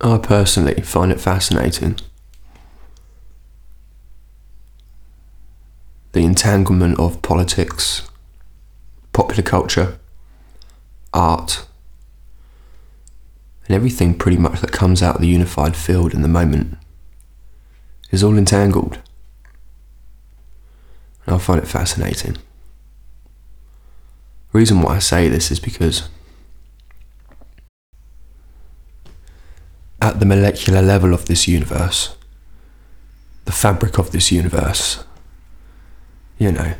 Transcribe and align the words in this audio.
I 0.00 0.18
personally 0.18 0.82
find 0.82 1.10
it 1.12 1.20
fascinating. 1.20 1.98
The 6.12 6.24
entanglement 6.24 6.98
of 6.98 7.22
politics, 7.22 8.08
popular 9.12 9.42
culture, 9.42 9.98
art, 11.12 11.66
and 13.66 13.74
everything 13.74 14.14
pretty 14.16 14.36
much 14.36 14.60
that 14.60 14.72
comes 14.72 15.02
out 15.02 15.16
of 15.16 15.20
the 15.20 15.28
unified 15.28 15.76
field 15.76 16.12
in 16.12 16.22
the 16.22 16.28
moment 16.28 16.76
is 18.10 18.22
all 18.22 18.36
entangled. 18.36 18.98
And 21.26 21.34
I 21.34 21.38
find 21.38 21.60
it 21.62 21.66
fascinating. 21.66 22.34
The 24.52 24.58
reason 24.58 24.82
why 24.82 24.96
I 24.96 24.98
say 24.98 25.28
this 25.28 25.50
is 25.50 25.58
because 25.58 26.08
at 30.04 30.20
the 30.20 30.26
molecular 30.26 30.82
level 30.82 31.14
of 31.14 31.24
this 31.24 31.48
universe, 31.48 32.14
the 33.46 33.52
fabric 33.52 33.98
of 33.98 34.10
this 34.10 34.30
universe, 34.30 35.02
you 36.36 36.52
know, 36.52 36.74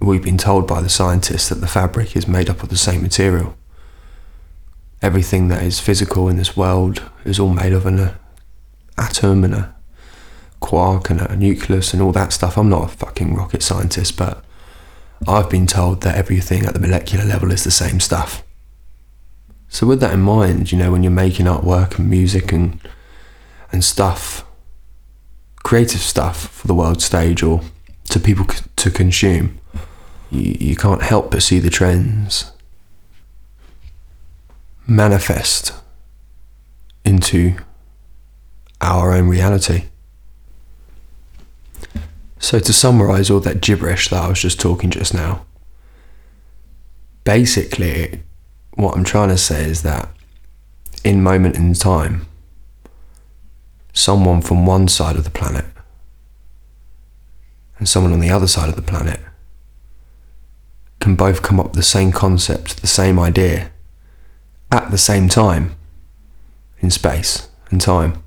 we've 0.00 0.22
been 0.22 0.38
told 0.38 0.66
by 0.66 0.80
the 0.80 0.88
scientists 0.88 1.50
that 1.50 1.56
the 1.56 1.66
fabric 1.66 2.16
is 2.16 2.26
made 2.26 2.48
up 2.48 2.62
of 2.62 2.70
the 2.70 2.76
same 2.78 3.02
material. 3.02 3.54
Everything 5.02 5.48
that 5.48 5.62
is 5.62 5.78
physical 5.78 6.26
in 6.26 6.38
this 6.38 6.56
world 6.56 7.02
is 7.26 7.38
all 7.38 7.50
made 7.50 7.74
of 7.74 7.84
an 7.84 8.00
uh, 8.00 8.14
atom 8.96 9.44
and 9.44 9.54
a 9.54 9.74
quark 10.60 11.10
and 11.10 11.20
a 11.20 11.36
nucleus 11.36 11.92
and 11.92 12.00
all 12.00 12.12
that 12.12 12.32
stuff. 12.32 12.56
I'm 12.56 12.70
not 12.70 12.84
a 12.84 12.96
fucking 12.96 13.34
rocket 13.34 13.62
scientist, 13.62 14.16
but 14.16 14.42
I've 15.28 15.50
been 15.50 15.66
told 15.66 16.00
that 16.00 16.16
everything 16.16 16.64
at 16.64 16.72
the 16.72 16.80
molecular 16.80 17.26
level 17.26 17.50
is 17.52 17.62
the 17.62 17.70
same 17.70 18.00
stuff. 18.00 18.42
So 19.74 19.88
with 19.88 19.98
that 20.02 20.12
in 20.12 20.20
mind, 20.20 20.70
you 20.70 20.78
know, 20.78 20.92
when 20.92 21.02
you're 21.02 21.10
making 21.10 21.46
artwork 21.46 21.98
and 21.98 22.08
music 22.08 22.52
and 22.52 22.78
and 23.72 23.82
stuff, 23.82 24.46
creative 25.64 26.00
stuff 26.00 26.46
for 26.46 26.68
the 26.68 26.76
world 26.76 27.02
stage 27.02 27.42
or 27.42 27.60
to 28.10 28.20
people 28.20 28.48
c- 28.48 28.64
to 28.76 28.90
consume, 28.92 29.58
you, 30.30 30.56
you 30.60 30.76
can't 30.76 31.02
help 31.02 31.32
but 31.32 31.42
see 31.42 31.58
the 31.58 31.70
trends 31.70 32.52
manifest 34.86 35.72
into 37.04 37.56
our 38.80 39.10
own 39.12 39.26
reality. 39.26 39.86
So 42.38 42.60
to 42.60 42.72
summarize 42.72 43.28
all 43.28 43.40
that 43.40 43.60
gibberish 43.60 44.08
that 44.10 44.22
I 44.22 44.28
was 44.28 44.40
just 44.40 44.60
talking 44.60 44.90
just 44.90 45.12
now, 45.12 45.44
basically 47.24 48.22
what 48.74 48.96
I'm 48.96 49.04
trying 49.04 49.28
to 49.28 49.38
say 49.38 49.64
is 49.64 49.82
that 49.82 50.08
in 51.04 51.22
moment 51.22 51.56
in 51.56 51.74
time, 51.74 52.26
someone 53.92 54.40
from 54.40 54.66
one 54.66 54.88
side 54.88 55.16
of 55.16 55.24
the 55.24 55.30
planet 55.30 55.66
and 57.78 57.88
someone 57.88 58.12
on 58.12 58.20
the 58.20 58.30
other 58.30 58.48
side 58.48 58.68
of 58.68 58.76
the 58.76 58.82
planet 58.82 59.20
can 61.00 61.14
both 61.14 61.42
come 61.42 61.60
up 61.60 61.66
with 61.66 61.74
the 61.74 61.82
same 61.82 62.10
concept, 62.10 62.80
the 62.80 62.86
same 62.86 63.18
idea, 63.18 63.70
at 64.72 64.90
the 64.90 64.98
same 64.98 65.28
time 65.28 65.76
in 66.80 66.90
space 66.90 67.48
and 67.70 67.80
time. 67.80 68.22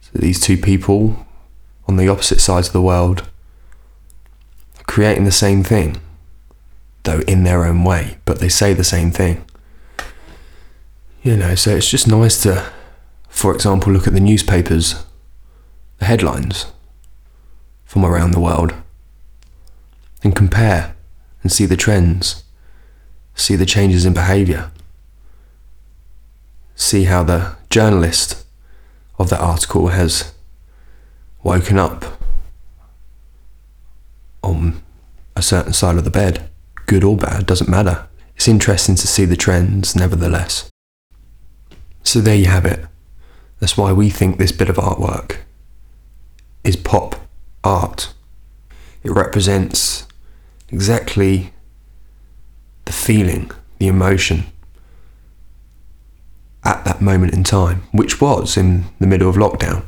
So 0.00 0.10
these 0.14 0.40
two 0.40 0.56
people 0.56 1.26
on 1.86 1.96
the 1.96 2.08
opposite 2.08 2.40
sides 2.40 2.68
of 2.68 2.72
the 2.72 2.82
world 2.82 3.28
are 4.80 4.84
creating 4.84 5.24
the 5.24 5.32
same 5.32 5.62
thing 5.62 6.00
though 7.06 7.20
in 7.20 7.44
their 7.44 7.64
own 7.64 7.84
way, 7.84 8.18
but 8.24 8.40
they 8.40 8.48
say 8.48 8.74
the 8.74 8.84
same 8.84 9.10
thing. 9.10 9.44
You 11.22 11.36
know, 11.36 11.54
so 11.54 11.76
it's 11.76 11.90
just 11.90 12.06
nice 12.06 12.42
to, 12.42 12.70
for 13.28 13.54
example, 13.54 13.92
look 13.92 14.06
at 14.06 14.12
the 14.12 14.20
newspapers, 14.20 15.06
the 15.98 16.04
headlines 16.04 16.66
from 17.84 18.04
around 18.04 18.32
the 18.32 18.40
world, 18.40 18.74
and 20.22 20.36
compare 20.36 20.94
and 21.42 21.50
see 21.50 21.64
the 21.64 21.76
trends, 21.76 22.44
see 23.34 23.56
the 23.56 23.66
changes 23.66 24.04
in 24.04 24.12
behaviour, 24.12 24.70
see 26.74 27.04
how 27.04 27.22
the 27.22 27.56
journalist 27.70 28.44
of 29.18 29.30
that 29.30 29.40
article 29.40 29.88
has 29.88 30.34
woken 31.42 31.78
up 31.78 32.04
on 34.42 34.82
a 35.36 35.42
certain 35.42 35.72
side 35.72 35.96
of 35.96 36.04
the 36.04 36.10
bed 36.10 36.48
good 36.86 37.04
or 37.04 37.16
bad, 37.16 37.46
doesn't 37.46 37.70
matter. 37.70 38.08
It's 38.36 38.48
interesting 38.48 38.94
to 38.96 39.06
see 39.06 39.24
the 39.24 39.36
trends, 39.36 39.96
nevertheless. 39.96 40.70
So 42.02 42.20
there 42.20 42.36
you 42.36 42.46
have 42.46 42.64
it. 42.64 42.84
That's 43.58 43.76
why 43.76 43.92
we 43.92 44.10
think 44.10 44.38
this 44.38 44.52
bit 44.52 44.68
of 44.68 44.76
artwork 44.76 45.38
is 46.62 46.76
pop 46.76 47.16
art. 47.64 48.12
It 49.02 49.10
represents 49.10 50.06
exactly 50.68 51.52
the 52.84 52.92
feeling, 52.92 53.50
the 53.78 53.88
emotion 53.88 54.44
at 56.64 56.84
that 56.84 57.00
moment 57.00 57.32
in 57.32 57.44
time, 57.44 57.82
which 57.92 58.20
was 58.20 58.56
in 58.56 58.84
the 58.98 59.06
middle 59.06 59.28
of 59.28 59.36
lockdown. 59.36 59.86